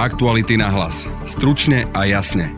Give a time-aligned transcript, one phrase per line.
[0.00, 1.12] Aktuality na hlas.
[1.28, 2.56] Stručne a jasne.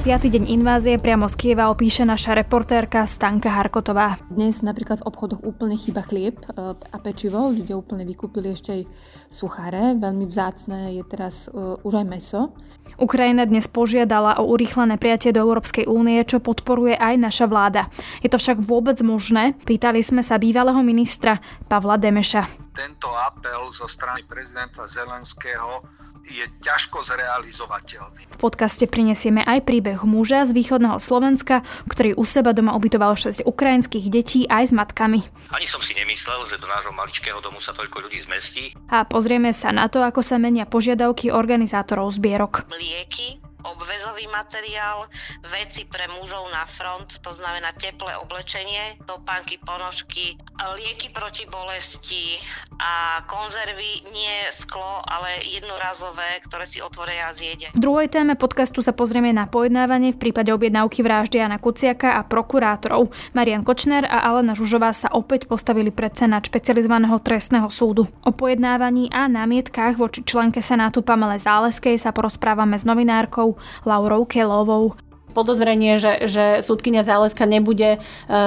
[0.00, 4.16] Piatý deň invázie priamo z Kieva opíše naša reportérka Stanka Harkotová.
[4.32, 7.52] Dnes napríklad v obchodoch úplne chýba chlieb e, a pečivo.
[7.52, 8.82] Ľudia úplne vykúpili ešte aj
[9.28, 9.92] sucháre.
[10.00, 12.56] Veľmi vzácne je teraz uh, už aj meso.
[12.96, 17.92] Ukrajina dnes požiadala o urýchlené prijatie do Európskej únie, čo podporuje aj naša vláda.
[18.24, 19.52] Je to však vôbec možné?
[19.68, 22.72] Pýtali sme sa bývalého ministra Pavla Demeša.
[22.74, 25.86] Tento apel zo strany prezidenta Zelenského
[26.26, 28.26] je ťažko zrealizovateľný.
[28.34, 33.46] V podcaste prinesieme aj príbeh muža z východného Slovenska, ktorý u seba doma ubytoval 6
[33.46, 35.22] ukrajinských detí aj s matkami.
[35.54, 38.74] Ani som si nemyslel, že do nášho maličkého domu sa toľko ľudí zmestí.
[38.90, 42.66] A pozrieme sa na to, ako sa menia požiadavky organizátorov zbierok.
[42.74, 45.08] Lieky, obvezový materiál,
[45.48, 52.36] veci pre mužov na front, to znamená teplé oblečenie, topánky, ponožky, lieky proti bolesti
[52.76, 57.72] a konzervy, nie sklo, ale jednorazové, ktoré si otvoria a zjede.
[57.72, 62.26] V druhej téme podcastu sa pozrieme na pojednávanie v prípade objednávky vraždy Jana Kuciaka a
[62.26, 63.10] prokurátorov.
[63.32, 68.06] Marian Kočner a Alena Žužová sa opäť postavili pred senát špecializovaného trestného súdu.
[68.26, 74.96] O pojednávaní a námietkách voči členke Senátu Pamele Záleskej sa porozprávame s novinárkou Laurou Kelovou.
[75.34, 77.98] Podozrenie, že, že súdkynia Záleska nebude e,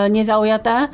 [0.07, 0.89] nezaujatá, e,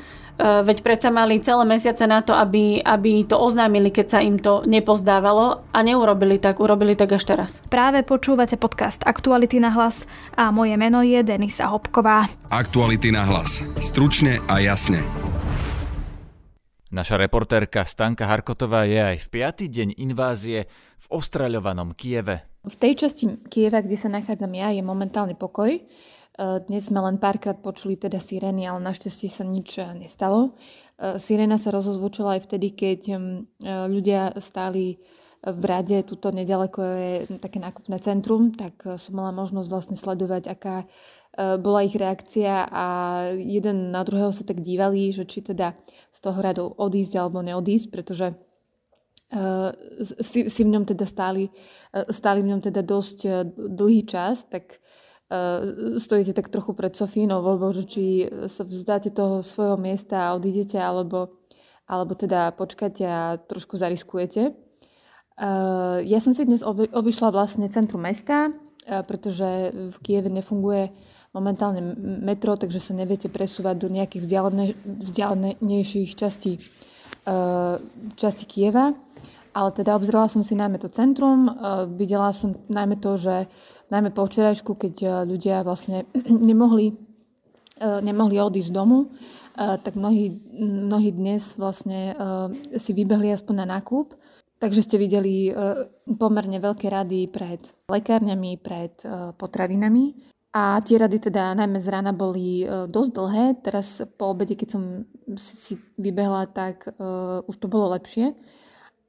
[0.66, 4.66] veď predsa mali celé mesiace na to, aby, aby to oznámili, keď sa im to
[4.66, 7.62] nepozdávalo a neurobili tak, urobili tak až teraz.
[7.70, 12.26] Práve počúvate podcast Aktuality na hlas a moje meno je Denisa Hopková.
[12.50, 13.62] Aktuality na hlas.
[13.78, 15.33] Stručne a jasne.
[16.94, 20.70] Naša reportérka Stanka Harkotová je aj v piatý deň invázie
[21.02, 22.46] v ostreľovanom Kieve.
[22.70, 25.74] V tej časti Kieva, kde sa nachádzam ja, je momentálny pokoj.
[25.74, 25.82] E,
[26.70, 30.54] dnes sme len párkrát počuli teda sirény, ale našťastie sa nič e, nestalo.
[31.02, 33.00] E, Sirena sa rozozvučila aj vtedy, keď
[33.90, 35.02] ľudia stáli
[35.42, 40.86] v rade, tuto nedaleko je také nákupné centrum, tak som mala možnosť vlastne sledovať, aká
[41.38, 42.86] bola ich reakcia a
[43.34, 45.74] jeden na druhého sa tak dívali, že či teda
[46.14, 48.38] z toho radu odísť alebo neodísť, pretože
[50.22, 51.50] si, si v ňom teda stáli,
[52.14, 54.78] stáli v ňom teda dosť dlhý čas, tak
[55.98, 60.78] stojíte tak trochu pred Sofínou voľbou, že či sa vzdáte toho svojho miesta a odídete,
[60.78, 61.42] alebo,
[61.90, 64.54] alebo teda počkáte a trošku zariskujete.
[66.06, 68.54] Ja som si dnes obyšla vlastne centrum mesta,
[68.86, 70.94] pretože v Kieve nefunguje
[71.34, 71.82] momentálne
[72.22, 74.22] metro, takže sa neviete presúvať do nejakých
[75.04, 76.62] vzdialenejších častí,
[78.16, 78.94] časti Kieva.
[79.54, 83.46] Ale teda obzrela som si najmä to centrum, uh, videla som najmä to, že
[83.94, 86.10] najmä po včerajšku, keď uh, ľudia vlastne
[86.50, 86.98] nemohli,
[87.84, 89.12] nemohli odísť z domu,
[89.58, 92.16] tak mnohí, mnohí dnes vlastne
[92.74, 94.16] si vybehli aspoň na nákup.
[94.62, 95.52] Takže ste videli
[96.16, 97.60] pomerne veľké rady pred
[97.92, 98.94] lekárňami, pred
[99.36, 100.33] potravinami.
[100.54, 103.46] A tie rady teda najmä z rána boli dosť dlhé.
[103.66, 105.02] Teraz po obede, keď som
[105.34, 106.94] si vybehla, tak
[107.50, 108.38] už to bolo lepšie.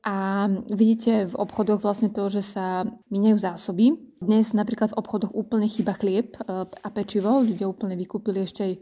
[0.05, 3.97] A vidíte v obchodoch vlastne to, že sa minajú zásoby.
[4.21, 7.41] Dnes napríklad v obchodoch úplne chýba chlieb e, a pečivo.
[7.41, 8.73] Ľudia úplne vykúpili ešte aj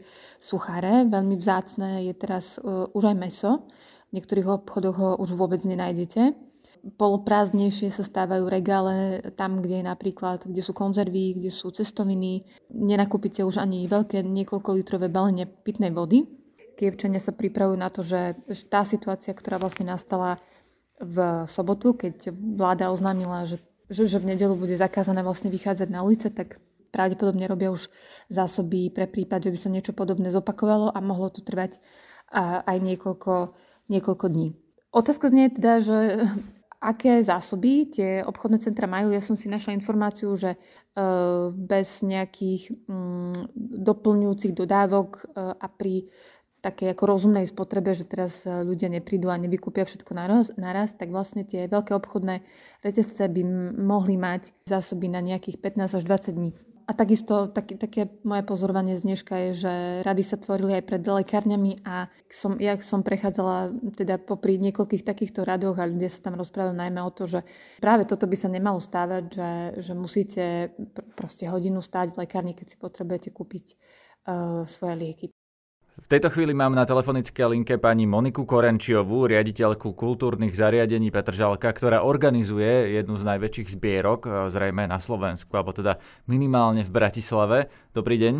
[0.43, 1.07] sucháre.
[1.07, 3.63] Veľmi vzácne je teraz e, už aj meso.
[4.11, 6.35] V niektorých obchodoch ho už vôbec nenájdete.
[6.83, 12.43] Poloprázdnejšie sa stávajú regále tam, kde je napríklad, kde sú konzervy, kde sú cestoviny.
[12.75, 16.27] Nenakúpite už ani veľké niekoľko litrové balenie pitnej vody.
[16.75, 18.35] Kievčania sa pripravujú na to, že
[18.67, 20.35] tá situácia, ktorá vlastne nastala
[20.99, 26.03] v sobotu, keď vláda oznámila, že, že, že v nedelu bude zakázané vlastne vychádzať na
[26.03, 26.59] ulice, tak
[26.91, 27.87] pravdepodobne robia už
[28.27, 31.79] zásoby pre prípad, že by sa niečo podobné zopakovalo a mohlo to trvať
[32.67, 33.55] aj niekoľko,
[33.87, 34.57] niekoľko dní.
[34.93, 35.97] Otázka znie teda, že
[36.83, 39.15] aké zásoby tie obchodné centra majú.
[39.15, 40.57] Ja som si našla informáciu, že e,
[41.55, 43.55] bez nejakých mm,
[43.87, 45.23] doplňujúcich dodávok e,
[45.55, 46.11] a pri
[46.59, 51.15] takej ako rozumnej spotrebe, že teraz e, ľudia neprídu a nevykúpia všetko naraz, naraz, tak
[51.15, 52.43] vlastne tie veľké obchodné
[52.83, 53.41] reťazce by
[53.79, 56.51] mohli mať zásoby na nejakých 15 až 20 dní.
[56.83, 60.99] A takisto taký, také moje pozorovanie z dneška je, že rady sa tvorili aj pred
[60.99, 66.35] lekárňami a som, ja som prechádzala teda popri niekoľkých takýchto radoch a ľudia sa tam
[66.35, 67.39] rozprávali najmä o to, že
[67.79, 70.43] práve toto by sa nemalo stávať, že, že musíte
[70.75, 73.65] pr- proste hodinu stáť v lekárni, keď si potrebujete kúpiť
[74.27, 75.27] uh, svoje lieky.
[76.03, 82.03] V tejto chvíli mám na telefonické linke pani Moniku Korenčiovú, riaditeľku kultúrnych zariadení Petržalka, ktorá
[82.03, 87.71] organizuje jednu z najväčších zbierok, e, zrejme na Slovensku, alebo teda minimálne v Bratislave.
[87.95, 88.35] Dobrý deň.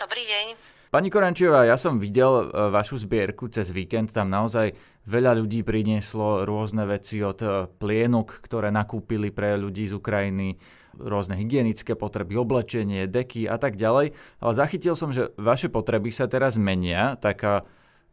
[0.00, 0.46] Dobrý deň.
[0.88, 4.72] Pani Korenčiová, ja som videl e, vašu zbierku cez víkend, tam naozaj
[5.08, 10.60] Veľa ľudí prinieslo rôzne veci od e, plienok, ktoré nakúpili pre ľudí z Ukrajiny,
[10.96, 14.16] rôzne hygienické potreby, oblečenie, deky a tak ďalej.
[14.40, 17.44] Ale zachytil som, že vaše potreby sa teraz menia, tak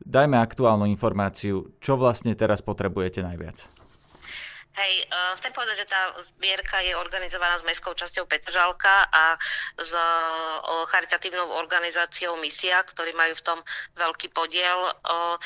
[0.04, 3.85] dajme aktuálnu informáciu, čo vlastne teraz potrebujete najviac.
[4.76, 9.40] Hej, uh, chcem povedať, že tá zbierka je organizovaná s mestskou časťou Petržalka a
[9.80, 13.60] s uh, charitatívnou organizáciou Misia, ktorí majú v tom
[13.96, 14.76] veľký podiel.
[15.08, 15.40] Uh,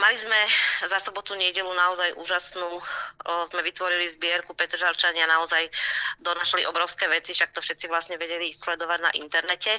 [0.00, 0.40] mali sme
[0.88, 5.68] za sobotu nedelu naozaj úžasnú, uh, sme vytvorili zbierku, Petržalčania naozaj
[6.24, 9.76] donašli obrovské veci, však to všetci vlastne vedeli sledovať na internete.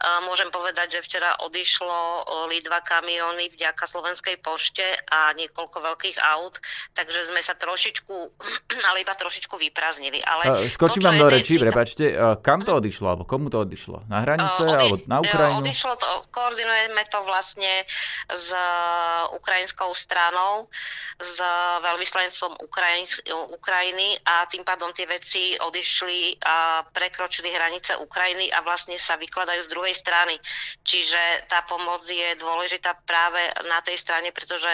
[0.00, 6.16] Uh, môžem povedať, že včera odišlo uh, dva kamióny vďaka Slovenskej pošte a niekoľko veľkých
[6.24, 6.56] aut,
[6.96, 8.29] takže sme sa trošičku
[8.88, 10.20] ale iba trošičku vyprázdnili.
[10.24, 14.06] Ale Skočím vám do reči, prepačte, kam to odišlo, alebo komu to odišlo?
[14.08, 15.60] Na hranice, odi- alebo na Ukrajinu?
[15.64, 17.72] Odišlo to, koordinujeme to vlastne
[18.30, 18.48] s
[19.34, 20.70] ukrajinskou stranou,
[21.20, 21.38] s
[21.84, 22.60] veľvyslanectvom
[23.52, 29.60] Ukrajiny a tým pádom tie veci odišli a prekročili hranice Ukrajiny a vlastne sa vykladajú
[29.66, 30.36] z druhej strany.
[30.84, 34.70] Čiže tá pomoc je dôležitá práve na tej strane, pretože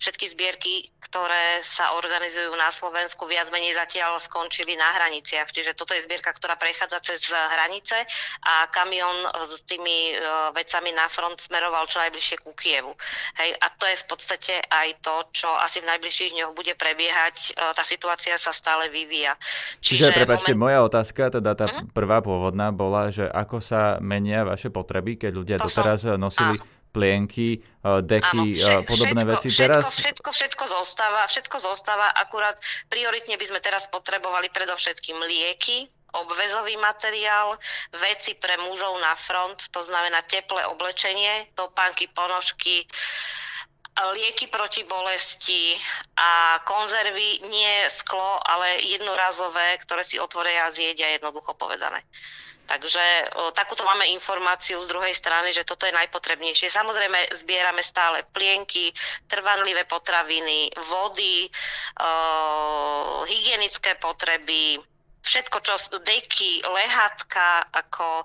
[0.00, 5.48] všetky zbierky, ktoré sa organizujú na Slovensku viac menej zatiaľ skončili na hraniciach.
[5.48, 7.96] Čiže toto je zbierka, ktorá prechádza cez hranice
[8.44, 10.20] a kamión s tými e,
[10.52, 12.92] vecami na front smeroval čo najbližšie ku Kievu.
[13.40, 17.56] Hej, a to je v podstate aj to, čo asi v najbližších dňoch bude prebiehať.
[17.72, 19.38] Tá situácia sa stále vyvíja.
[19.80, 20.64] Čiže, Čiže prepačte, moment...
[20.68, 21.88] moja otázka, teda tá uh-huh.
[21.96, 26.20] prvá pôvodná bola, že ako sa menia vaše potreby, keď ľudia to doteraz som...
[26.20, 29.48] nosili uh plienky, eh, deky, a podobné všetko, veci.
[29.48, 29.84] Všetko, teraz...
[29.94, 32.58] všetko, všetko, zostáva, všetko zostáva, akurát
[32.90, 37.54] prioritne by sme teraz potrebovali predovšetkým lieky, obvezový materiál,
[37.94, 42.82] veci pre mužov na front, to znamená teplé oblečenie, topánky, ponožky,
[44.16, 45.76] lieky proti bolesti
[46.16, 52.00] a konzervy, nie sklo, ale jednorazové, ktoré si otvoria a zjedia, jednoducho povedané.
[52.70, 53.02] Takže
[53.34, 56.70] o, takúto máme informáciu z druhej strany, že toto je najpotrebnejšie.
[56.70, 58.94] Samozrejme, zbierame stále plienky,
[59.26, 61.50] trvanlivé potraviny, vody,
[61.98, 64.78] o, hygienické potreby,
[65.20, 68.24] všetko, čo deky, lehátka, ako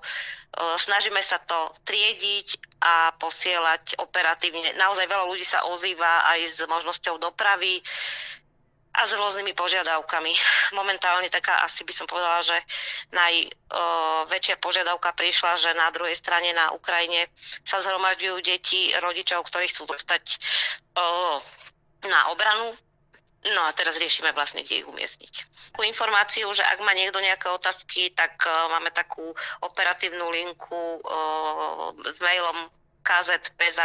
[0.80, 4.76] snažíme sa to triediť a posielať operatívne.
[4.80, 7.84] Naozaj veľa ľudí sa ozýva aj s možnosťou dopravy
[8.96, 10.32] a s rôznymi požiadavkami.
[10.80, 12.56] Momentálne taká asi by som povedala, že
[13.12, 17.28] najväčšia požiadavka prišla, že na druhej strane na Ukrajine
[17.60, 20.22] sa zhromažďujú deti rodičov, ktorí chcú dostať
[20.96, 21.04] o,
[22.08, 22.72] na obranu
[23.46, 25.34] No a teraz riešime vlastne, kde ich umiestniť.
[25.70, 29.30] Takú informáciu, že ak má niekto nejaké otázky, tak uh, máme takú
[29.62, 32.66] operatívnu linku uh, s mailom
[33.06, 33.78] kzp.kzp.sk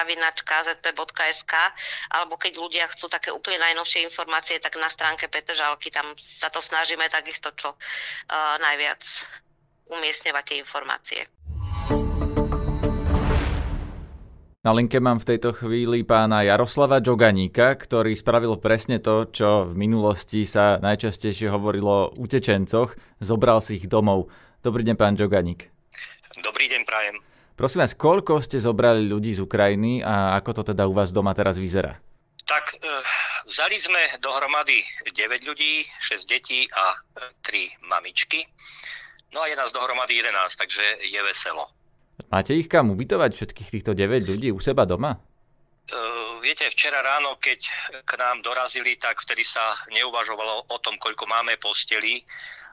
[2.09, 6.57] alebo keď ľudia chcú také úplne najnovšie informácie, tak na stránke Petržalky tam sa to
[6.57, 9.05] snažíme takisto čo uh, najviac
[9.93, 11.21] umiestňovať tie informácie.
[14.61, 19.73] Na linke mám v tejto chvíli pána Jaroslava Džoganíka, ktorý spravil presne to, čo v
[19.73, 22.93] minulosti sa najčastejšie hovorilo o utečencoch.
[23.17, 24.29] Zobral si ich domov.
[24.61, 25.65] Dobrý deň, pán Džoganík.
[26.45, 27.17] Dobrý deň, prajem.
[27.57, 31.33] Prosím vás, koľko ste zobrali ľudí z Ukrajiny a ako to teda u vás doma
[31.33, 31.97] teraz vyzerá?
[32.45, 32.85] Tak e,
[33.49, 38.45] vzali sme dohromady 9 ľudí, 6 detí a 3 e, mamičky.
[39.33, 41.65] No a je nás dohromady 11, takže je veselo.
[42.29, 45.17] Máte ich kam ubytovať všetkých týchto 9 ľudí u seba doma?
[45.91, 47.59] Uh, viete, včera ráno, keď
[48.05, 52.21] k nám dorazili, tak vtedy sa neuvažovalo o tom, koľko máme posteli,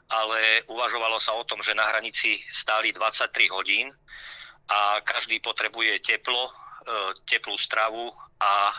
[0.09, 3.93] ale uvažovalo sa o tom, že na hranici stáli 23 hodín
[4.69, 6.53] a každý potrebuje teplo, e,
[7.25, 8.75] teplú stravu a e,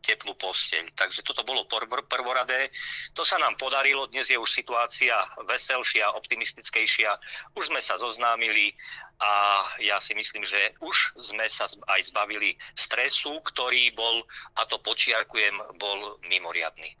[0.00, 0.94] teplú posteľ.
[0.94, 1.66] Takže toto bolo
[2.06, 2.70] prvoradé.
[3.18, 7.10] To sa nám podarilo, dnes je už situácia veselšia, optimistickejšia.
[7.58, 8.72] Už sme sa zoznámili
[9.18, 14.22] a ja si myslím, že už sme sa aj zbavili stresu, ktorý bol,
[14.58, 16.94] a to počiarkujem, bol mimoriadný.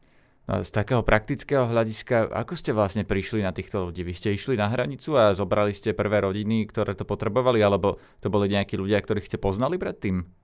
[0.50, 4.02] No, z takého praktického hľadiska, ako ste vlastne prišli na týchto ľudí?
[4.02, 8.26] Vy ste išli na hranicu a zobrali ste prvé rodiny, ktoré to potrebovali, alebo to
[8.26, 10.41] boli nejakí ľudia, ktorých ste poznali predtým?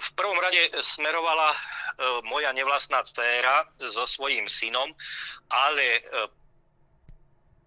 [0.00, 1.54] V prvom rade smerovala
[2.26, 4.90] moja nevlastná dcéra so svojím synom,
[5.46, 6.02] ale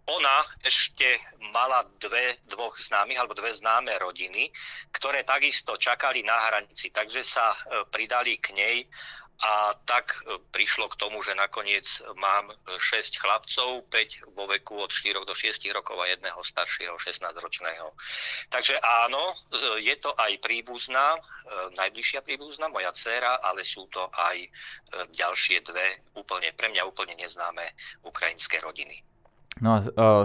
[0.04, 1.16] ona ešte
[1.56, 4.52] mala dve, dvoch známych alebo dve známe rodiny,
[4.92, 7.56] ktoré takisto čakali na hranici, takže sa
[7.88, 8.84] pridali k nej
[9.42, 11.84] a tak e, prišlo k tomu, že nakoniec
[12.16, 17.92] mám 6 chlapcov, 5 vo veku od 4 do 6 rokov a jedného staršieho 16-ročného.
[18.54, 21.22] Takže áno, e, je to aj príbuzná, e,
[21.76, 24.48] najbližšia príbuzná, moja dcéra, ale sú to aj
[25.18, 27.66] ďalšie dve úplne, pre mňa úplne neznáme
[28.06, 29.02] ukrajinské rodiny.
[29.62, 29.82] No a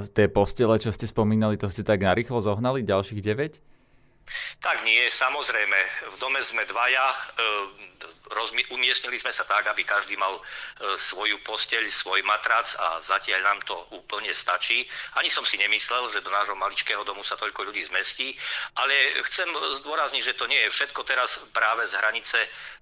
[0.08, 3.60] tie postele, čo ste spomínali, to ste tak narýchlo zohnali, ďalších 9?
[4.60, 5.78] Tak nie, samozrejme.
[6.12, 7.06] V dome sme dvaja.
[8.28, 10.42] E, rozmi- umiestnili sme sa tak, aby každý mal e,
[11.00, 14.84] svoju posteľ, svoj matrac a zatiaľ nám to úplne stačí.
[15.16, 18.36] Ani som si nemyslel, že do nášho maličkého domu sa toľko ľudí zmestí,
[18.76, 19.48] ale chcem
[19.82, 22.38] zdôrazniť, že to nie je všetko teraz práve z hranice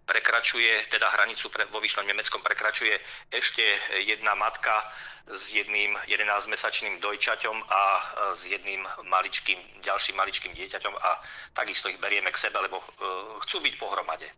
[0.07, 2.95] prekračuje, teda hranicu pre, vo Výšnom Nemeckom prekračuje
[3.35, 3.63] ešte
[4.07, 4.87] jedna matka
[5.27, 7.83] s jedným 11-mesačným dojčaťom a
[8.39, 11.11] s jedným maličkým, ďalším maličkým dieťaťom a
[11.51, 12.87] takisto ich berieme k sebe, lebo uh,
[13.43, 14.31] chcú byť pohromade.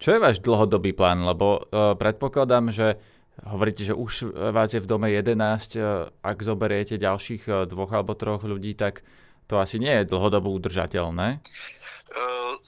[0.00, 1.28] Čo je váš dlhodobý plán?
[1.28, 2.96] Lebo uh, predpokladám, že
[3.44, 5.36] hovoríte, že už vás je v dome 11,
[5.76, 9.04] uh, ak zoberiete ďalších uh, dvoch alebo troch ľudí, tak
[9.44, 11.44] to asi nie je dlhodobo udržateľné.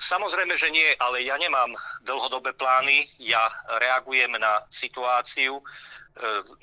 [0.03, 1.71] Samozrejme, že nie, ale ja nemám
[2.03, 3.07] dlhodobé plány.
[3.23, 3.47] Ja
[3.79, 5.63] reagujem na situáciu,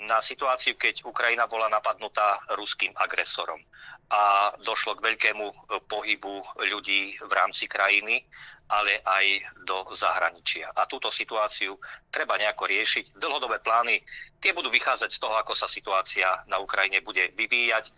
[0.04, 3.64] na situáciu, keď Ukrajina bola napadnutá ruským agresorom
[4.12, 5.46] a došlo k veľkému
[5.88, 6.36] pohybu
[6.68, 8.28] ľudí v rámci krajiny,
[8.70, 9.26] ale aj
[9.66, 10.70] do zahraničia.
[10.78, 11.76] A túto situáciu
[12.14, 13.18] treba nejako riešiť.
[13.18, 13.98] Dlhodobé plány,
[14.38, 17.90] tie budú vychádzať z toho, ako sa situácia na Ukrajine bude vyvíjať,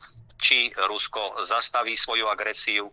[0.41, 2.89] či Rusko zastaví svoju agresiu,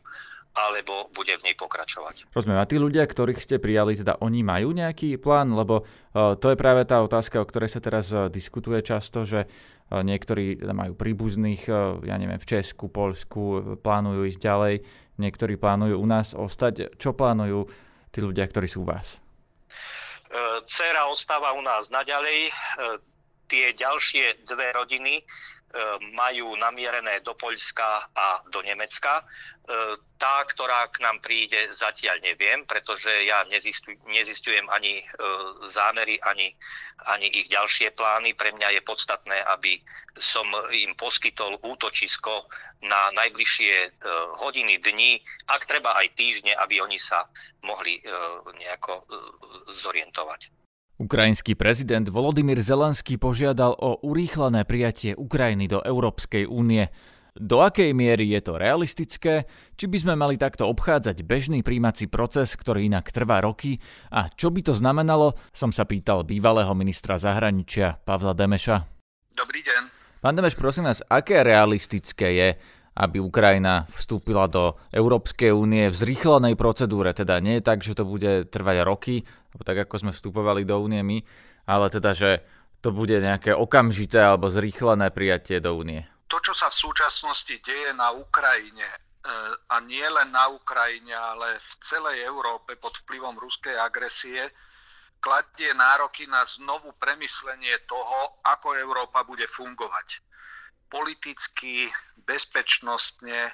[0.58, 2.34] alebo bude v nej pokračovať.
[2.34, 2.58] Rozumiem.
[2.58, 5.54] A tí ľudia, ktorých ste prijali, teda oni majú nejaký plán?
[5.54, 9.46] Lebo uh, to je práve tá otázka, o ktorej sa teraz uh, diskutuje často, že
[9.90, 14.74] niektorí majú príbuzných, uh, ja neviem, v Česku, Polsku, plánujú ísť ďalej,
[15.16, 16.96] niektorí plánujú u nás ostať.
[17.00, 17.68] Čo plánujú
[18.12, 19.16] tí ľudia, ktorí sú u vás?
[20.28, 22.52] Uh, Cera ostáva u nás naďalej.
[23.48, 25.57] Tie ďalšie dve rodiny E,
[26.16, 29.20] majú namierené do Poľska a do Nemecka.
[29.20, 29.24] E,
[30.16, 33.44] tá, ktorá k nám príde, zatiaľ neviem, pretože ja
[34.08, 35.04] nezistujem ani e,
[35.68, 36.56] zámery, ani,
[37.04, 38.32] ani ich ďalšie plány.
[38.32, 39.76] Pre mňa je podstatné, aby
[40.16, 42.48] som im poskytol útočisko
[42.82, 44.02] na najbližšie
[44.38, 47.22] hodiny, dni, ak treba aj týždne, aby oni sa
[47.62, 48.02] mohli
[48.58, 49.06] nejako
[49.78, 50.57] zorientovať.
[50.98, 56.90] Ukrajinský prezident Volodymyr Zelenský požiadal o urýchlené prijatie Ukrajiny do Európskej únie.
[57.38, 59.46] Do akej miery je to realistické?
[59.78, 63.78] Či by sme mali takto obchádzať bežný príjmací proces, ktorý inak trvá roky?
[64.10, 68.82] A čo by to znamenalo, som sa pýtal bývalého ministra zahraničia Pavla Demeša.
[69.38, 69.82] Dobrý deň.
[70.18, 72.48] Pán Demeš, prosím vás, aké realistické je,
[72.98, 77.14] aby Ukrajina vstúpila do Európskej únie v zrýchlenej procedúre.
[77.14, 79.22] Teda nie je tak, že to bude trvať roky,
[79.62, 81.18] tak ako sme vstupovali do únie my,
[81.70, 82.42] ale teda, že
[82.82, 86.02] to bude nejaké okamžité alebo zrýchlené prijatie do únie.
[86.26, 88.98] To, čo sa v súčasnosti deje na Ukrajine, e,
[89.70, 94.42] a nie len na Ukrajine, ale v celej Európe pod vplyvom ruskej agresie,
[95.22, 100.28] kladie nároky na znovu premyslenie toho, ako Európa bude fungovať
[100.88, 101.88] politicky,
[102.24, 103.52] bezpečnostne.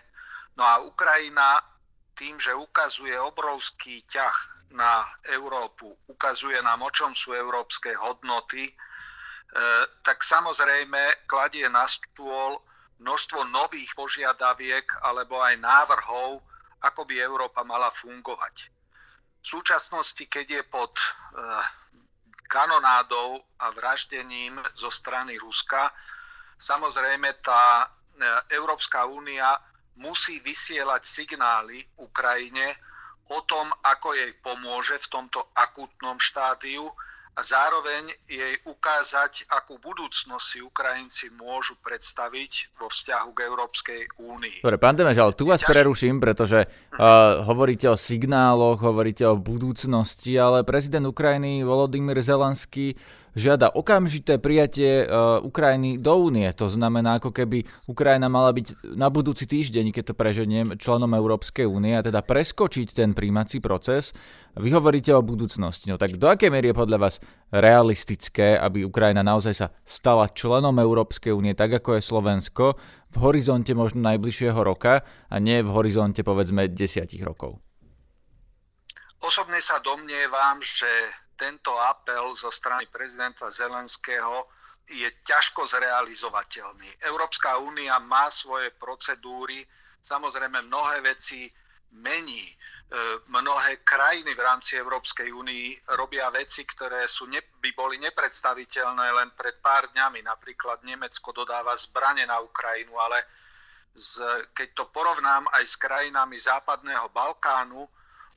[0.59, 1.63] No a Ukrajina
[2.15, 8.75] tým, že ukazuje obrovský ťah na Európu, ukazuje nám, o čom sú európske hodnoty, e,
[10.03, 12.59] tak samozrejme kladie na stôl
[12.99, 16.43] množstvo nových požiadaviek alebo aj návrhov,
[16.83, 18.71] ako by Európa mala fungovať.
[19.43, 21.07] V súčasnosti, keď je pod e,
[22.51, 25.91] kanonádou a vraždením zo strany Ruska,
[26.59, 29.55] Samozrejme, tá e, Európska únia
[29.99, 32.75] musí vysielať signály Ukrajine
[33.31, 36.85] o tom, ako jej pomôže v tomto akútnom štádiu
[37.35, 44.59] a zároveň jej ukázať, akú budúcnosť si Ukrajinci môžu predstaviť vo vzťahu k Európskej únii.
[44.63, 45.75] Dobre, pán Demeš, ale tu vás ťaž...
[45.75, 52.95] preruším, pretože uh, hovoríte o signáloch, hovoríte o budúcnosti, ale prezident Ukrajiny Volodymyr Zelenský
[53.35, 56.47] žiada okamžité prijatie uh, Ukrajiny do únie.
[56.55, 61.67] To znamená, ako keby Ukrajina mala byť na budúci týždeň, keď to preženiem, členom Európskej
[61.67, 64.15] únie a teda preskočiť ten príjmací proces.
[64.55, 65.91] Vy hovoríte o budúcnosti.
[65.91, 67.15] No tak do akej miery je podľa vás
[67.51, 72.65] realistické, aby Ukrajina naozaj sa stala členom Európskej únie, tak ako je Slovensko,
[73.11, 77.59] v horizonte možno najbližšieho roka a nie v horizonte povedzme desiatich rokov?
[79.23, 80.87] Osobne sa domnievam, že
[81.35, 84.49] tento apel zo strany prezidenta Zelenského
[84.85, 87.09] je ťažko zrealizovateľný.
[87.09, 89.65] Európska únia má svoje procedúry,
[90.05, 91.49] samozrejme mnohé veci
[91.95, 92.45] mení.
[92.45, 92.55] E,
[93.33, 99.57] mnohé krajiny v rámci Európskej únii robia veci, ktoré sú by boli nepredstaviteľné len pred
[99.65, 100.21] pár dňami.
[100.21, 103.25] Napríklad Nemecko dodáva zbranie na Ukrajinu, ale
[103.95, 104.21] z,
[104.53, 107.89] keď to porovnám aj s krajinami západného Balkánu,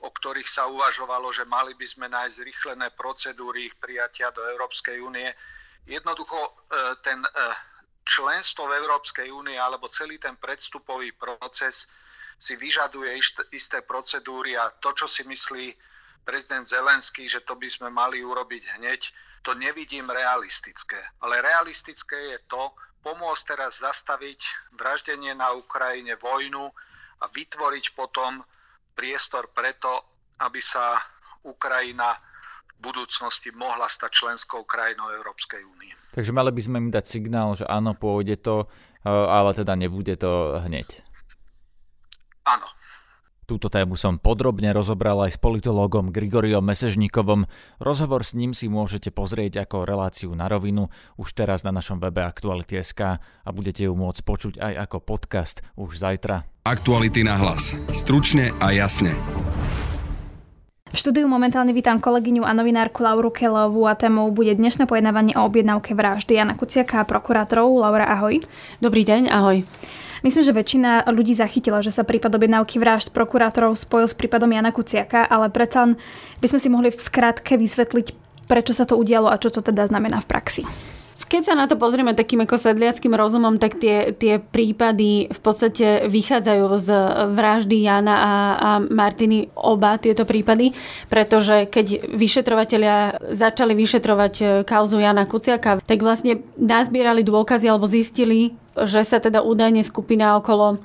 [0.02, 5.02] o ktorých sa uvažovalo, že mali by sme nájsť zrychlené procedúry ich prijatia do Európskej
[5.02, 5.26] únie.
[5.90, 6.52] Jednoducho e,
[7.02, 7.30] ten e,
[8.06, 11.90] členstvo v Európskej únie alebo celý ten predstupový proces
[12.38, 13.18] si vyžaduje
[13.52, 15.74] isté procedúry a to, čo si myslí
[16.22, 19.02] prezident Zelenský, že to by sme mali urobiť hneď,
[19.42, 21.00] to nevidím realistické.
[21.24, 26.68] Ale realistické je to, pomôcť teraz zastaviť vraždenie na Ukrajine, vojnu
[27.24, 28.44] a vytvoriť potom
[28.98, 29.94] priestor preto,
[30.42, 30.98] aby sa
[31.46, 32.18] Ukrajina
[32.78, 35.94] v budúcnosti mohla stať členskou krajinou Európskej únie.
[36.18, 38.66] Takže mali by sme im dať signál, že áno, pôjde to,
[39.06, 41.06] e, ale teda nebude to hneď.
[42.50, 42.66] Áno.
[43.48, 47.48] Túto tému som podrobne rozobral aj s politológom Grigoriom Mesežníkovom.
[47.80, 52.28] Rozhovor s ním si môžete pozrieť ako reláciu na rovinu už teraz na našom webe
[52.28, 56.44] Aktuality.sk a budete ju môcť počuť aj ako podcast už zajtra.
[56.68, 57.72] Aktuality na hlas.
[57.96, 59.16] Stručne a jasne.
[60.92, 65.48] V štúdiu momentálne vítam kolegyňu a novinárku Lauru Kelovú a témou bude dnešné pojednávanie o
[65.48, 67.80] objednávke vraždy Jana Kuciaka a prokurátorov.
[67.80, 68.44] Laura, ahoj.
[68.84, 69.64] Dobrý deň, ahoj.
[70.26, 74.74] Myslím, že väčšina ľudí zachytila, že sa prípad objednávky vražd prokurátorov spojil s prípadom Jana
[74.74, 75.94] Kuciaka, ale predsa
[76.42, 78.08] by sme si mohli v skratke vysvetliť,
[78.50, 80.64] prečo sa to udialo a čo to teda znamená v praxi.
[81.28, 86.08] Keď sa na to pozrieme takým ako sedliackým rozumom, tak tie, tie prípady v podstate
[86.08, 86.90] vychádzajú z
[87.36, 90.72] vraždy Jana a, a Martiny oba tieto prípady,
[91.12, 98.56] pretože keď vyšetrovateľia začali vyšetrovať e, kauzu Jana Kuciaka, tak vlastne nazbierali dôkazy alebo zistili,
[98.80, 100.80] že sa teda údajne skupina okolo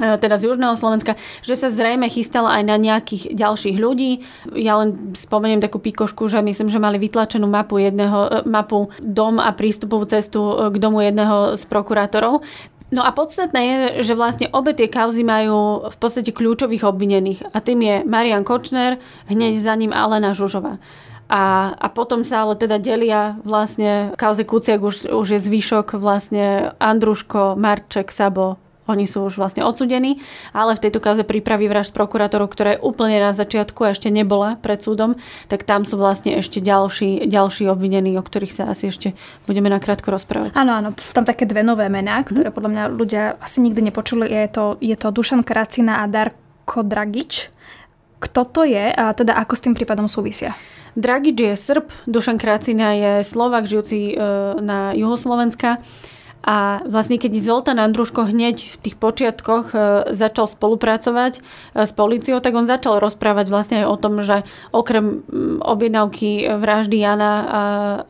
[0.00, 4.24] teda z Južného Slovenska, že sa zrejme chystala aj na nejakých ďalších ľudí.
[4.56, 9.36] Ja len spomeniem takú pikošku, že myslím, že mali vytlačenú mapu, jedného, e, mapu dom
[9.36, 12.40] a prístupovú cestu e, k domu jedného z prokurátorov.
[12.92, 17.48] No a podstatné je, že vlastne obe tie kauzy majú v podstate kľúčových obvinených.
[17.52, 19.00] A tým je Marian Kočner,
[19.32, 20.76] hneď za ním Alena Žužová.
[21.32, 26.76] A, a potom sa ale teda delia vlastne kauze Kuciak už, už je zvyšok vlastne
[26.76, 28.60] Andruško, Marček, Sabo,
[28.92, 30.20] oni sú už vlastne odsudení,
[30.52, 34.60] ale v tejto kauze prípravy vražd prokurátorov, ktorá je úplne na začiatku a ešte nebola
[34.60, 35.16] pred súdom,
[35.48, 39.16] tak tam sú vlastne ešte ďalší, ďalší obvinení, o ktorých sa asi ešte
[39.48, 40.52] budeme nakrátko rozprávať.
[40.52, 44.28] Áno, áno, sú tam také dve nové mená, ktoré podľa mňa ľudia asi nikdy nepočuli.
[44.28, 47.48] Je to, je to Dušan Kracina a Darko Dragič.
[48.22, 50.54] Kto to je a teda ako s tým prípadom súvisia?
[50.92, 54.14] Dragič je Srb, Dušan Kracina je Slovak žijúci e,
[54.60, 55.80] na juho Slovenska.
[56.42, 59.76] A vlastne keď Zoltán Andruško hneď v tých počiatkoch e,
[60.10, 61.40] začal spolupracovať e,
[61.86, 64.42] s policiou, tak on začal rozprávať vlastne aj o tom, že
[64.74, 65.22] okrem
[65.62, 67.32] objednávky vraždy Jana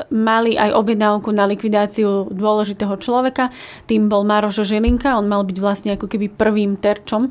[0.09, 3.53] mali aj objednávku na likvidáciu dôležitého človeka.
[3.85, 7.31] Tým bol Maroš Žilinka, on mal byť vlastne ako keby prvým terčom, e,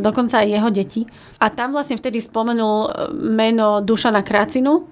[0.00, 1.02] dokonca aj jeho deti.
[1.44, 4.88] A tam vlastne vtedy spomenul meno Dušana Kracinu,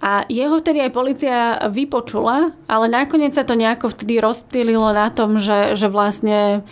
[0.00, 1.38] a jeho vtedy aj policia
[1.72, 6.62] vypočula, ale nakoniec sa to nejako vtedy rozptýlilo na tom, že, že vlastne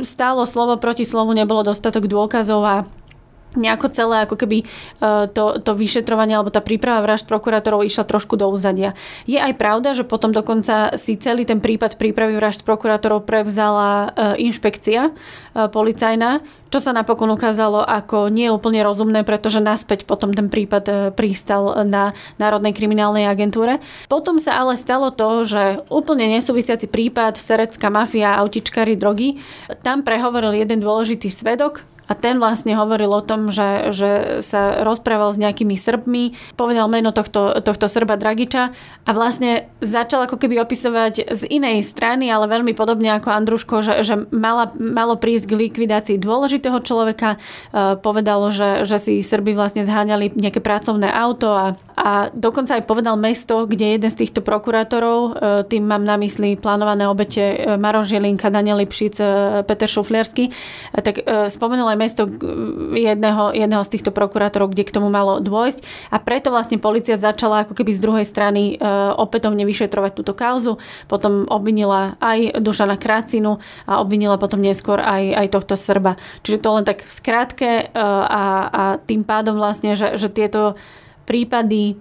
[0.00, 2.76] stálo slovo proti slovu, nebolo dostatok dôkazov a
[3.56, 4.66] nejako celé ako keby e,
[5.32, 8.96] to, to vyšetrovanie alebo tá príprava vražd prokurátorov išla trošku do úzadia.
[9.28, 14.48] Je aj pravda, že potom dokonca si celý ten prípad prípravy vražd prokurátorov prevzala e,
[14.48, 15.12] inšpekcia e,
[15.68, 16.40] policajná,
[16.72, 22.16] čo sa napokon ukázalo ako nie úplne rozumné, pretože naspäť potom ten prípad pristal na
[22.40, 23.76] Národnej kriminálnej agentúre.
[24.08, 29.36] Potom sa ale stalo to, že úplne nesúvisiaci prípad serecká mafia, autičkári, drogy,
[29.84, 34.10] tam prehovoril jeden dôležitý svedok, a ten vlastne hovoril o tom, že, že
[34.42, 38.74] sa rozprával s nejakými Srbmi, povedal meno tohto, tohto Srba Dragiča
[39.06, 43.94] a vlastne začal ako keby opisovať z inej strany, ale veľmi podobne ako Andruško, že,
[44.02, 47.36] že mala, malo prísť k likvidácii dôležitého človeka.
[47.36, 52.84] E, povedalo, že, že si Srby vlastne zháňali nejaké pracovné auto a, a dokonca aj
[52.90, 55.30] povedal mesto, kde jeden z týchto prokurátorov, e,
[55.70, 59.14] tým mám na mysli plánované obete e, Maroš Žilinka, Daniel Lipšic,
[59.70, 60.50] Peter Šufliarsky,
[60.92, 62.22] tak spomenul aj mesto
[62.96, 66.10] jedného, jedného z týchto prokurátorov, kde k tomu malo dôjsť.
[66.10, 68.84] A preto vlastne policia začala ako keby z druhej strany e,
[69.16, 70.80] opätovne vyšetrovať túto kauzu.
[71.06, 76.18] Potom obvinila aj Dušana Krácinu a obvinila potom neskôr aj, aj tohto Srba.
[76.42, 80.74] Čiže to len tak v skratke e, a, a tým pádom vlastne, že, že tieto
[81.24, 81.96] prípady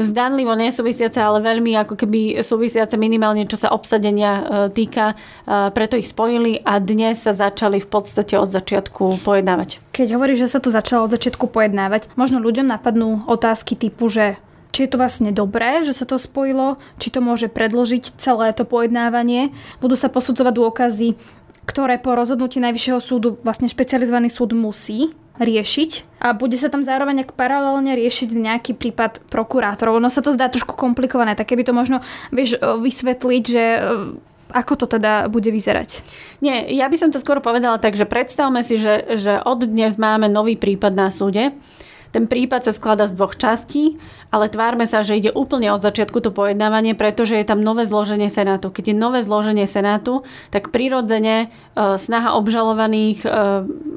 [0.00, 5.12] zdanlivo nesúvisiace, ale veľmi ako keby súvisiace minimálne, čo sa obsadenia e, týka.
[5.12, 5.14] E,
[5.76, 9.84] preto ich spojili a dnes sa začali v podstate od začiatku pojednávať.
[9.92, 14.40] Keď hovoríš, že sa to začalo od začiatku pojednávať, možno ľuďom napadnú otázky typu, že
[14.70, 18.62] či je to vlastne dobré, že sa to spojilo, či to môže predložiť celé to
[18.62, 19.50] pojednávanie.
[19.82, 21.08] Budú sa posudzovať dôkazy,
[21.66, 27.24] ktoré po rozhodnutí Najvyššieho súdu vlastne špecializovaný súd musí riešiť a bude sa tam zároveň
[27.24, 29.96] ak paralelne riešiť nejaký prípad prokurátorov.
[29.98, 33.64] No sa to zdá trošku komplikované, tak keby to možno vieš vysvetliť, že
[34.52, 36.04] ako to teda bude vyzerať?
[36.44, 39.96] Nie, ja by som to skôr povedala tak, že predstavme si, že, že od dnes
[39.96, 41.54] máme nový prípad na súde.
[42.10, 43.94] Ten prípad sa skladá z dvoch častí,
[44.34, 48.26] ale tvárme sa, že ide úplne od začiatku to pojednávanie, pretože je tam nové zloženie
[48.26, 48.74] Senátu.
[48.74, 51.48] Keď je nové zloženie Senátu, tak prirodzene e,
[52.02, 53.28] snaha obžalovaných e,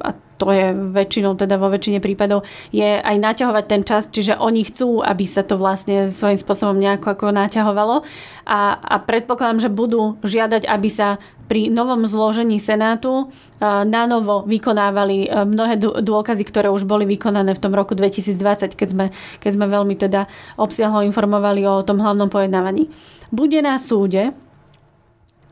[0.06, 0.10] a
[0.44, 2.44] to je väčšinou, teda vo väčšine prípadov,
[2.76, 7.16] je aj naťahovať ten čas, čiže oni chcú, aby sa to vlastne svojím spôsobom nejako
[7.16, 8.04] ako naťahovalo
[8.44, 13.32] a, a predpokladám, že budú žiadať, aby sa pri novom zložení Senátu
[13.64, 19.06] na novo vykonávali mnohé dôkazy, ktoré už boli vykonané v tom roku 2020, keď sme,
[19.40, 20.28] keď sme veľmi teda
[20.60, 22.92] obsiahlo informovali o tom hlavnom pojednávaní.
[23.32, 24.36] Bude na súde,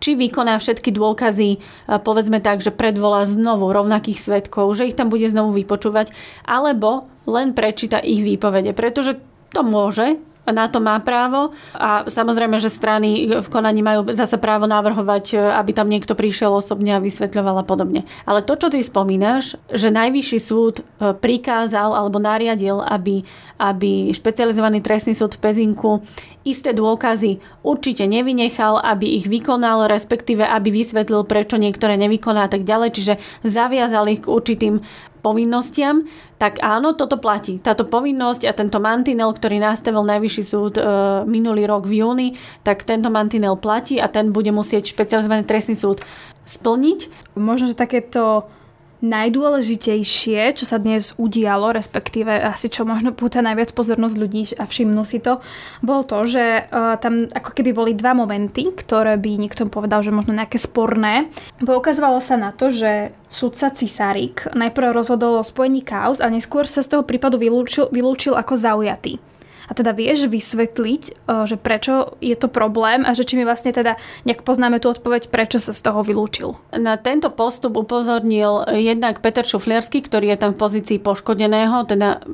[0.02, 1.62] či vykoná všetky dôkazy,
[2.02, 6.10] povedzme tak, že predvolá znovu rovnakých svetkov, že ich tam bude znovu vypočúvať,
[6.44, 9.22] alebo len prečíta ich výpovede, pretože
[9.54, 10.18] to môže,
[10.50, 15.72] na to má právo a samozrejme, že strany v konaní majú zase právo navrhovať, aby
[15.72, 18.10] tam niekto prišiel osobne a vysvetľoval a podobne.
[18.26, 23.22] Ale to, čo ty spomínaš, že najvyšší súd e, prikázal alebo nariadil, aby,
[23.62, 26.02] aby špecializovaný trestný súd v Pezinku
[26.42, 32.66] isté dôkazy určite nevynechal, aby ich vykonal, respektíve aby vysvetlil, prečo niektoré nevykoná a tak
[32.66, 32.90] ďalej.
[32.98, 33.14] Čiže
[33.46, 34.82] zaviazal ich k určitým
[35.22, 36.10] povinnostiam,
[36.42, 37.62] tak áno, toto platí.
[37.62, 40.84] Táto povinnosť a tento mantinel, ktorý nastavil Najvyšší súd e,
[41.30, 42.28] minulý rok v júni,
[42.66, 46.02] tak tento mantinel platí a ten bude musieť špecializovaný trestný súd
[46.50, 47.00] splniť.
[47.38, 48.50] Možno, že takéto
[49.02, 55.02] najdôležitejšie, čo sa dnes udialo, respektíve asi čo možno púta najviac pozornosť ľudí a všimnú
[55.04, 55.42] si to,
[55.82, 60.14] bolo to, že uh, tam ako keby boli dva momenty, ktoré by niekto povedal, že
[60.14, 61.34] možno nejaké sporné.
[61.60, 66.86] Poukazovalo sa na to, že sudca Cisárik najprv rozhodol o spojení kauz a neskôr sa
[66.86, 69.31] z toho prípadu vylúčil, vylúčil ako zaujatý.
[69.72, 73.72] A teda vieš vysvetliť, eh, že prečo je to problém a že či mi vlastne
[73.72, 73.96] teda
[74.28, 76.60] nejak poznáme tú odpoveď, prečo sa z toho vylúčil.
[76.76, 82.28] Na tento postup upozornil jednak Peter Šufliarsky, ktorý je tam v pozícii poškodeného, teda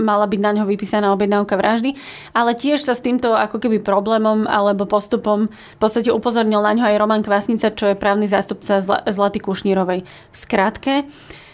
[0.00, 1.92] mala byť na ňo vypísaná objednávka vraždy,
[2.32, 6.84] ale tiež sa s týmto ako keby problémom alebo postupom v podstate upozornil na ňo
[6.88, 10.08] aj Roman Kvasnica, čo je právny zástupca Zlaty Kušnírovej.
[10.08, 11.04] V skratke,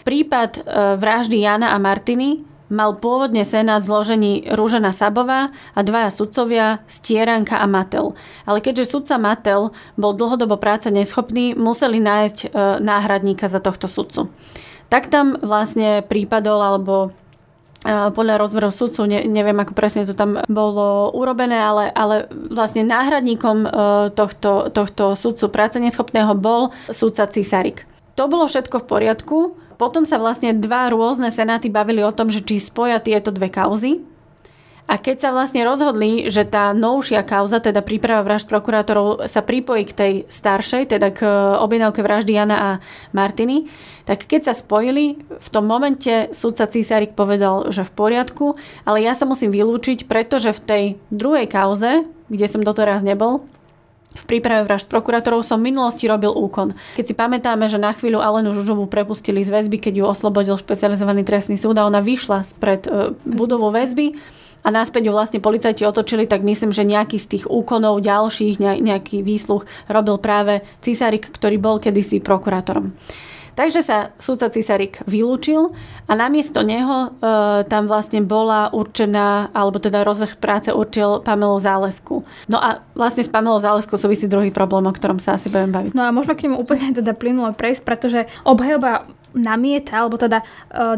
[0.07, 0.63] prípad eh,
[0.95, 7.67] vraždy Jana a Martiny mal pôvodne senát zložení Rúžena Sabová a dvaja sudcovia Stieranka a
[7.69, 8.17] Matel.
[8.45, 12.47] Ale keďže sudca Matel bol dlhodobo práce neschopný, museli nájsť e,
[12.81, 14.33] náhradníka za tohto sudcu.
[14.89, 16.95] Tak tam vlastne prípadol alebo
[17.85, 22.81] e, podľa rozmerov sudcu, ne, neviem ako presne to tam bolo urobené, ale, ale vlastne
[22.81, 23.69] náhradníkom e,
[24.13, 27.85] tohto, tohto sudcu práce neschopného bol sudca Cisarik.
[28.15, 29.37] To bolo všetko v poriadku,
[29.75, 34.03] potom sa vlastne dva rôzne senáty bavili o tom, že či spoja tieto dve kauzy.
[34.85, 39.81] A keď sa vlastne rozhodli, že tá novšia kauza, teda príprava vražd prokurátorov, sa pripojí
[39.89, 41.25] k tej staršej, teda k
[41.57, 42.69] objednávke vraždy Jana a
[43.09, 43.65] Martiny,
[44.05, 49.17] tak keď sa spojili, v tom momente sudca Císarik povedal, že v poriadku, ale ja
[49.17, 53.41] sa musím vylúčiť, pretože v tej druhej kauze, kde som doteraz nebol,
[54.15, 56.71] v príprave vražd prokurátorov som v minulosti robil úkon.
[56.95, 61.27] Keď si pamätáme, že na chvíľu Alenu Žužovu prepustili z väzby, keď ju oslobodil špecializovaný
[61.27, 64.15] trestný súd a ona vyšla spred e, budovu väzby
[64.65, 69.21] a náspäť ju vlastne policajti otočili, tak myslím, že nejaký z tých úkonov ďalších, nejaký
[69.21, 72.97] výsluch robil práve Cisárik, ktorý bol kedysi prokurátorom.
[73.55, 75.71] Takže sa sudca Cisarik vylúčil
[76.05, 82.27] a namiesto neho e, tam vlastne bola určená, alebo teda rozvrh práce určil Pamelu Zálesku.
[82.51, 85.91] No a vlastne s Pamelou Záleskou súvisí druhý problém, o ktorom sa asi budem baviť.
[85.95, 90.45] No a môžeme k nemu úplne teda plynulo prejsť, pretože obhajoba namieta, alebo teda e,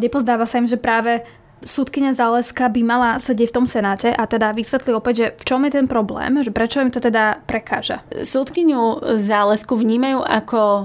[0.02, 1.24] nepozdáva sa im, že práve
[1.64, 5.62] súdkynia Záleska by mala sedieť v tom senáte a teda vysvetli opäť, že v čom
[5.66, 8.04] je ten problém, že prečo im to teda prekáža.
[8.12, 10.84] Súdkyňu Zálesku vnímajú ako e,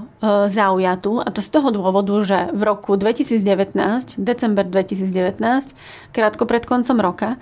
[0.48, 5.76] zaujatú a to z toho dôvodu, že v roku 2019, december 2019,
[6.12, 7.38] krátko pred koncom roka, e,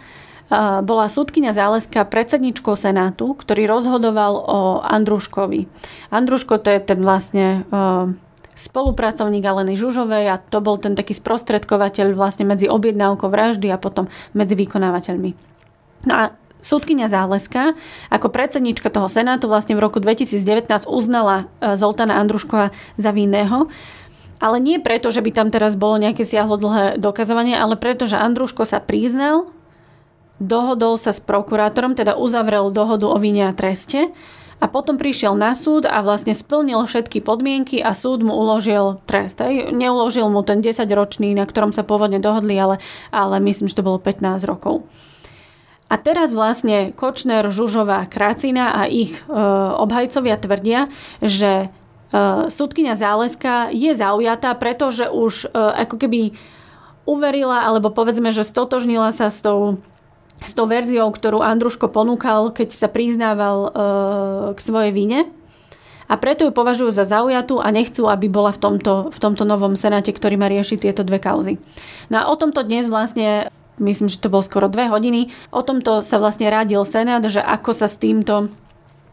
[0.83, 5.71] bola súdkynia Záleska predsedničkou Senátu, ktorý rozhodoval o Andruškovi.
[6.11, 8.30] Andruško to je ten vlastne e,
[8.61, 14.13] spolupracovník Aleny Žužovej a to bol ten taký sprostredkovateľ vlastne medzi objednávkou vraždy a potom
[14.37, 15.33] medzi vykonávateľmi.
[16.05, 16.23] No a
[16.61, 17.73] Súdkynia Záleska
[18.13, 22.69] ako predsednička toho Senátu vlastne v roku 2019 uznala e, Zoltána Andruškova
[23.01, 23.73] za vinného.
[24.41, 28.21] Ale nie preto, že by tam teraz bolo nejaké siahlo dlhé dokazovanie, ale preto, že
[28.21, 29.53] Andruško sa priznal,
[30.41, 34.13] dohodol sa s prokurátorom, teda uzavrel dohodu o vine a treste
[34.61, 39.41] a potom prišiel na súd a vlastne splnil všetky podmienky a súd mu uložil trest.
[39.41, 39.73] Aj?
[39.73, 42.77] Neuložil mu ten 10-ročný, na ktorom sa pôvodne dohodli, ale,
[43.09, 44.85] ale myslím, že to bolo 15 rokov.
[45.91, 49.23] A teraz vlastne Kočner, Žužová, Kracina a ich e,
[49.75, 50.87] obhajcovia tvrdia,
[51.19, 51.69] že e,
[52.47, 56.39] súdkynia Záleska je zaujatá, pretože už e, ako keby
[57.11, 59.83] uverila, alebo povedzme, že stotožnila sa s tou,
[60.45, 63.71] s tou verziou, ktorú Andruško ponúkal, keď sa priznával e,
[64.57, 65.29] k svojej vine.
[66.11, 69.79] A preto ju považujú za zaujatú a nechcú, aby bola v tomto, v tomto novom
[69.79, 71.63] senáte, ktorý má riešiť tieto dve kauzy.
[72.11, 73.47] No a o tomto dnes vlastne
[73.79, 75.31] myslím, že to bolo skoro dve hodiny.
[75.55, 78.51] O tomto sa vlastne radil Senát, že ako sa s týmto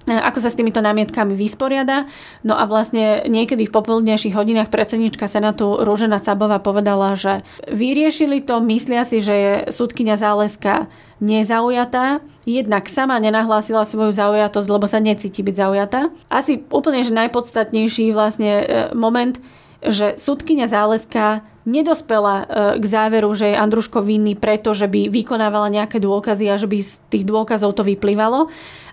[0.07, 2.07] ako sa s týmito námietkami vysporiada.
[2.39, 8.63] No a vlastne niekedy v popoludnejších hodinách predsednička Senátu Rúžena Sabová povedala, že vyriešili to,
[8.63, 10.87] myslia si, že je súdkynia Záleska
[11.19, 16.01] nezaujatá, jednak sama nenahlásila svoju zaujatosť, lebo sa necíti byť zaujatá.
[16.29, 19.35] Asi úplne že najpodstatnejší vlastne e, moment,
[19.81, 22.45] že súdkynia Záleska nedospela e,
[22.79, 26.77] k záveru, že je Andruško vinný preto, že by vykonávala nejaké dôkazy a že by
[26.79, 28.47] z tých dôkazov to vyplývalo,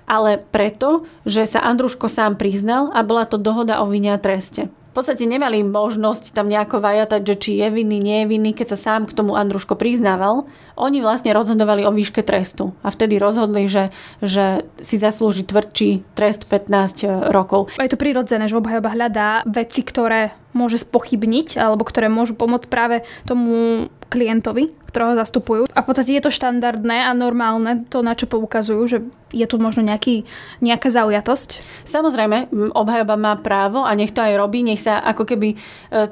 [0.04, 4.68] ale preto, že sa Andruško sám priznal a bola to dohoda o vine a treste
[4.94, 8.78] v podstate nemali možnosť tam nejako vajatať, že či je vinný, nie je vinný, keď
[8.78, 10.46] sa sám k tomu Andruško priznával.
[10.74, 16.50] Oni vlastne rozhodovali o výške trestu a vtedy rozhodli, že, že si zaslúži tvrdší trest
[16.50, 17.70] 15 rokov.
[17.78, 23.02] Je to prirodzené, že obhajoba hľadá veci, ktoré môže spochybniť alebo ktoré môžu pomôcť práve
[23.26, 25.66] tomu klientovi, ktorého zastupujú.
[25.74, 28.98] A v podstate je to štandardné a normálne to, na čo poukazujú, že
[29.34, 30.22] je tu možno nejaký,
[30.62, 31.66] nejaká zaujatosť.
[31.90, 35.56] Samozrejme, obhajoba má právo a nech to aj robí, nech sa ako keby e,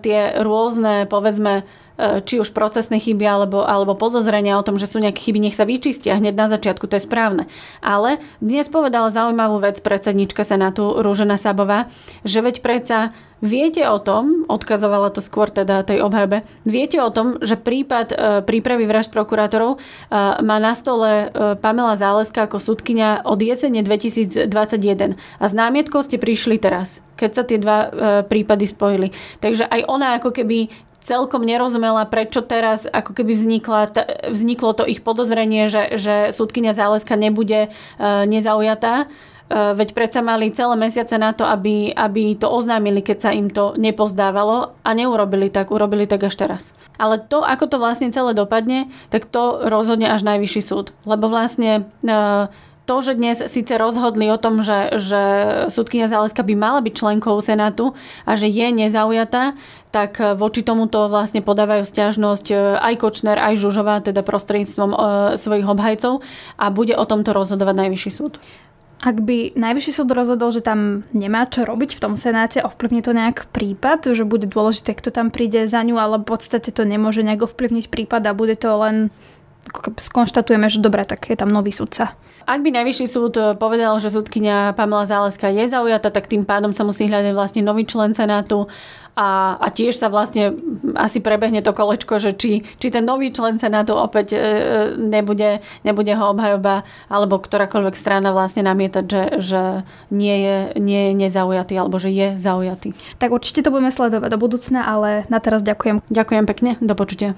[0.03, 1.91] tie rôzne, povedzme, E,
[2.26, 5.68] či už procesné chyby alebo, alebo podozrenia o tom, že sú nejaké chyby, nech sa
[5.68, 7.46] vyčistia hneď na začiatku, to je správne.
[7.78, 11.86] Ale dnes povedala zaujímavú vec predsednička Senátu Rúžena Sabová,
[12.26, 17.42] že veď predsa Viete o tom, odkazovala to skôr teda tej obhajobe, viete o tom,
[17.42, 19.78] že prípad e, prípravy vražd prokurátorov e,
[20.46, 24.46] má na stole Pamela Záleska ako súdkynia od jesene 2021.
[25.18, 27.90] A s námietkou ste prišli teraz, keď sa tie dva
[28.30, 29.10] prípady spojili.
[29.42, 30.70] Takže aj ona ako keby
[31.02, 33.82] celkom nerozumela, prečo teraz ako keby vznikla,
[34.30, 37.68] vzniklo to ich podozrenie, že, že súdkynia Záleska nebude e,
[38.26, 39.06] nezaujatá.
[39.52, 43.50] E, veď predsa mali celé mesiace na to, aby, aby to oznámili, keď sa im
[43.50, 46.62] to nepozdávalo a neurobili tak, urobili tak až teraz.
[46.96, 50.94] Ale to, ako to vlastne celé dopadne, tak to rozhodne až najvyšší súd.
[51.02, 52.12] Lebo vlastne e,
[52.83, 55.23] to, že dnes síce rozhodli o tom, že, že
[55.71, 57.95] súdkynia Záleska by mala byť členkou Senátu
[58.27, 59.55] a že je nezaujatá,
[59.95, 64.97] tak voči tomuto vlastne podávajú stiažnosť e, aj Kočner, aj Žužová, teda prostredníctvom e,
[65.38, 66.27] svojich obhajcov
[66.59, 68.42] a bude o tomto rozhodovať Najvyšší súd.
[69.03, 73.14] Ak by Najvyšší súd rozhodol, že tam nemá čo robiť v tom Senáte, ovplyvní to
[73.14, 77.23] nejak prípad, že bude dôležité, kto tam príde za ňu, ale v podstate to nemôže
[77.23, 79.14] nejak ovplyvniť prípad a bude to len
[79.99, 82.18] skonštatujeme, že dobre, tak je tam nový sudca.
[82.46, 86.74] Ak by Najvyšší súd eh, povedal, že súdkynia Pamela Záleska je zaujata, tak tým pádom
[86.74, 88.66] sa musí hľadať vlastne nový člen Senátu
[89.12, 90.57] a, a tiež sa vlastne
[90.96, 94.40] asi prebehne to kolečko, že či, či ten nový člen Senátu opäť e,
[94.96, 99.62] nebude, nebude ho obhajoba alebo ktorákoľvek strana vlastne namietať, že, že
[100.09, 102.96] nie, je, nie je nezaujatý alebo že je zaujatý.
[103.20, 106.00] Tak určite to budeme sledovať do budúcna, ale na teraz ďakujem.
[106.09, 107.37] Ďakujem pekne, do počutia.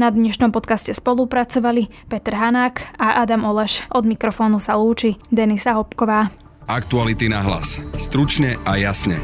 [0.00, 3.84] Na dnešnom podcaste spolupracovali Peter Hanák a Adam Oleš.
[3.92, 6.32] Od mikrofónu sa lúči Denisa Hopková.
[6.64, 7.84] Aktuality na hlas.
[8.00, 9.20] Stručne a jasne.